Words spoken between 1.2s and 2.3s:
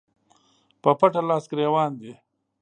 لاس ګرېوان دي